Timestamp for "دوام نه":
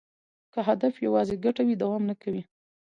1.83-2.15